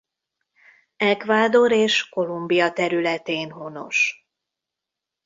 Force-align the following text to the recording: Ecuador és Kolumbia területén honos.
Ecuador 0.97 1.71
és 1.71 2.09
Kolumbia 2.09 2.71
területén 2.71 3.51
honos. 3.51 4.27